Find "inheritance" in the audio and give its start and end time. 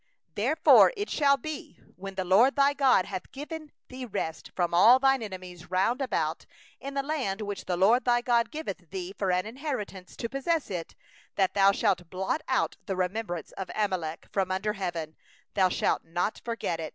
9.45-10.15